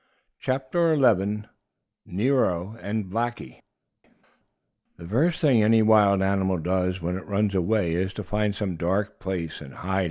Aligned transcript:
CHAPTER 0.39 0.97
XI 0.97 1.43
NERO 2.07 2.75
AND 2.81 3.11
BLACKIE 3.11 3.61
The 4.97 5.07
first 5.07 5.39
thing 5.39 5.61
any 5.61 5.83
wild 5.83 6.23
animal 6.23 6.57
does 6.57 7.03
when 7.03 7.17
it 7.19 7.27
runs 7.27 7.53
away 7.53 7.93
is 7.93 8.11
to 8.13 8.23
find 8.23 8.55
some 8.55 8.77
dark 8.77 9.19
place 9.19 9.61
and 9.61 9.75
hide. 9.75 9.99